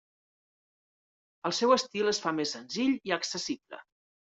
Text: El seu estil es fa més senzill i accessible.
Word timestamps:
El 1.51 1.55
seu 1.59 1.75
estil 1.77 2.15
es 2.15 2.25
fa 2.27 2.37
més 2.41 2.59
senzill 2.59 3.01
i 3.13 3.19
accessible. 3.23 3.89